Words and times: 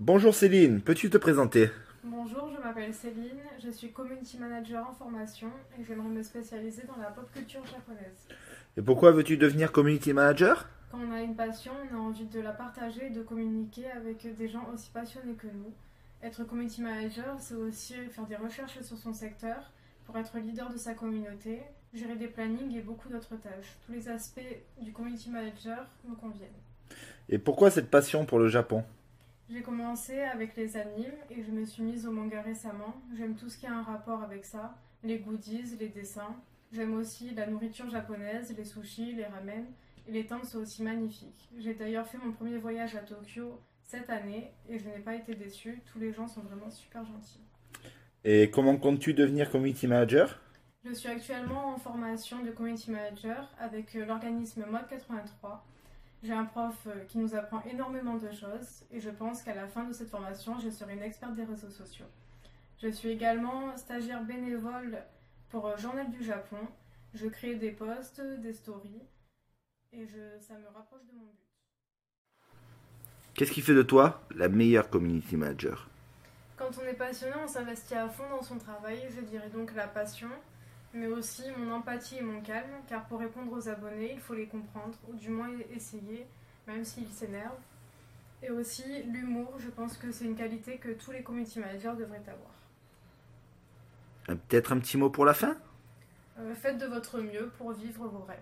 Bonjour 0.00 0.34
Céline, 0.34 0.80
peux-tu 0.80 1.08
te 1.08 1.16
présenter? 1.16 1.70
Bonjour, 2.02 2.50
je 2.52 2.60
m'appelle 2.60 2.92
Céline, 2.92 3.38
je 3.62 3.70
suis 3.70 3.92
community 3.92 4.38
manager 4.38 4.90
en 4.90 4.92
formation 4.92 5.46
et 5.78 5.84
j'aimerais 5.84 6.08
me 6.08 6.20
spécialiser 6.24 6.82
dans 6.88 7.00
la 7.00 7.10
pop 7.10 7.30
culture 7.32 7.64
japonaise. 7.64 8.26
Et 8.76 8.82
pourquoi 8.82 9.12
veux-tu 9.12 9.36
devenir 9.36 9.70
community 9.70 10.12
manager? 10.12 10.68
Quand 10.90 10.98
on 10.98 11.12
a 11.12 11.22
une 11.22 11.36
passion, 11.36 11.70
on 11.92 11.94
a 11.94 12.00
envie 12.00 12.24
de 12.24 12.40
la 12.40 12.50
partager 12.50 13.06
et 13.06 13.10
de 13.10 13.22
communiquer 13.22 13.88
avec 13.92 14.36
des 14.36 14.48
gens 14.48 14.68
aussi 14.74 14.90
passionnés 14.90 15.34
que 15.34 15.46
nous. 15.46 15.72
Être 16.24 16.42
community 16.42 16.82
manager, 16.82 17.36
c'est 17.38 17.54
aussi 17.54 17.94
faire 18.10 18.26
des 18.26 18.36
recherches 18.36 18.80
sur 18.80 18.96
son 18.96 19.12
secteur 19.12 19.70
pour 20.06 20.18
être 20.18 20.36
leader 20.38 20.72
de 20.72 20.76
sa 20.76 20.94
communauté, 20.94 21.62
gérer 21.94 22.16
des 22.16 22.26
plannings 22.26 22.76
et 22.76 22.82
beaucoup 22.82 23.08
d'autres 23.08 23.36
tâches. 23.36 23.76
Tous 23.86 23.92
les 23.92 24.08
aspects 24.08 24.40
du 24.82 24.92
community 24.92 25.30
manager 25.30 25.86
me 26.04 26.16
conviennent. 26.16 26.48
Et 27.28 27.38
pourquoi 27.38 27.70
cette 27.70 27.92
passion 27.92 28.26
pour 28.26 28.40
le 28.40 28.48
Japon? 28.48 28.82
J'ai 29.50 29.60
commencé 29.60 30.20
avec 30.20 30.56
les 30.56 30.76
animes 30.76 31.12
et 31.30 31.42
je 31.42 31.50
me 31.50 31.64
suis 31.66 31.82
mise 31.82 32.06
au 32.06 32.10
manga 32.10 32.40
récemment. 32.40 32.94
J'aime 33.14 33.34
tout 33.34 33.50
ce 33.50 33.58
qui 33.58 33.66
a 33.66 33.74
un 33.74 33.82
rapport 33.82 34.22
avec 34.22 34.44
ça, 34.44 34.74
les 35.02 35.18
goodies, 35.18 35.76
les 35.78 35.88
dessins. 35.88 36.34
J'aime 36.72 36.94
aussi 36.94 37.30
la 37.34 37.46
nourriture 37.46 37.88
japonaise, 37.90 38.54
les 38.56 38.64
sushis, 38.64 39.12
les 39.12 39.26
ramen. 39.26 39.66
Et 40.08 40.12
les 40.12 40.26
temples 40.26 40.46
sont 40.46 40.58
aussi 40.58 40.82
magnifiques. 40.82 41.50
J'ai 41.58 41.74
d'ailleurs 41.74 42.06
fait 42.06 42.18
mon 42.18 42.32
premier 42.32 42.56
voyage 42.56 42.96
à 42.96 43.00
Tokyo 43.00 43.60
cette 43.82 44.08
année 44.08 44.50
et 44.68 44.78
je 44.78 44.86
n'ai 44.86 44.98
pas 44.98 45.14
été 45.14 45.34
déçue. 45.34 45.82
Tous 45.92 45.98
les 45.98 46.12
gens 46.12 46.26
sont 46.26 46.40
vraiment 46.40 46.70
super 46.70 47.04
gentils. 47.04 47.40
Et 48.24 48.50
comment 48.50 48.76
comptes-tu 48.78 49.12
devenir 49.12 49.50
community 49.50 49.86
manager? 49.86 50.40
Je 50.86 50.92
suis 50.92 51.08
actuellement 51.08 51.74
en 51.74 51.78
formation 51.78 52.42
de 52.42 52.50
community 52.50 52.90
manager 52.90 53.50
avec 53.58 53.94
euh, 53.94 54.04
l'organisme 54.04 54.64
Mode 54.70 54.86
83. 54.88 55.64
J'ai 56.24 56.32
un 56.32 56.46
prof 56.46 56.74
euh, 56.86 57.04
qui 57.04 57.18
nous 57.18 57.34
apprend 57.34 57.62
énormément 57.70 58.16
de 58.16 58.30
choses 58.30 58.86
et 58.90 58.98
je 58.98 59.10
pense 59.10 59.42
qu'à 59.42 59.54
la 59.54 59.68
fin 59.68 59.84
de 59.84 59.92
cette 59.92 60.08
formation, 60.08 60.58
je 60.58 60.70
serai 60.70 60.94
une 60.94 61.02
experte 61.02 61.34
des 61.34 61.44
réseaux 61.44 61.68
sociaux. 61.68 62.06
Je 62.78 62.88
suis 62.88 63.10
également 63.10 63.76
stagiaire 63.76 64.24
bénévole 64.24 65.02
pour 65.50 65.66
euh, 65.66 65.76
Journal 65.76 66.10
du 66.10 66.24
Japon. 66.24 66.56
Je 67.12 67.26
crée 67.26 67.56
des 67.56 67.72
posts, 67.72 68.22
des 68.22 68.54
stories 68.54 69.02
et 69.92 70.06
je, 70.06 70.40
ça 70.40 70.54
me 70.54 70.66
rapproche 70.74 71.04
de 71.04 71.12
mon 71.12 71.26
but. 71.26 71.44
Qu'est-ce 73.34 73.52
qui 73.52 73.60
fait 73.60 73.74
de 73.74 73.82
toi 73.82 74.22
la 74.34 74.48
meilleure 74.48 74.88
community 74.88 75.36
manager? 75.36 75.90
Quand 76.56 76.70
on 76.82 76.86
est 76.86 76.94
passionné, 76.94 77.34
on 77.44 77.48
s'investit 77.48 77.96
à 77.96 78.08
fond 78.08 78.30
dans 78.30 78.42
son 78.42 78.56
travail, 78.56 78.98
je 79.14 79.20
dirais 79.20 79.50
donc 79.50 79.74
la 79.74 79.88
passion, 79.88 80.30
mais 80.94 81.08
aussi 81.08 81.42
mon 81.58 81.72
empathie 81.72 82.18
et 82.18 82.22
mon 82.22 82.40
calme, 82.40 82.70
car 82.88 83.04
pour 83.06 83.18
répondre 83.18 83.52
aux 83.52 83.68
abonnés, 83.68 84.12
il 84.14 84.20
faut 84.20 84.34
les 84.34 84.46
comprendre, 84.46 84.96
ou 85.08 85.14
du 85.14 85.28
moins 85.28 85.50
essayer, 85.74 86.26
même 86.66 86.84
s'ils 86.84 87.10
s'énervent. 87.10 87.52
Et 88.42 88.50
aussi 88.50 89.02
l'humour, 89.04 89.54
je 89.58 89.68
pense 89.68 89.96
que 89.96 90.12
c'est 90.12 90.24
une 90.24 90.36
qualité 90.36 90.78
que 90.78 90.90
tous 90.90 91.10
les 91.10 91.22
community 91.22 91.58
managers 91.58 91.94
devraient 91.98 92.22
avoir. 92.28 92.52
Euh, 94.28 94.36
Peut-être 94.48 94.72
un 94.72 94.78
petit 94.78 94.96
mot 94.96 95.10
pour 95.10 95.24
la 95.24 95.34
fin? 95.34 95.56
Euh, 96.38 96.54
faites 96.54 96.78
de 96.78 96.86
votre 96.86 97.20
mieux 97.20 97.50
pour 97.58 97.72
vivre 97.72 98.06
vos 98.06 98.24
rêves. 98.24 98.38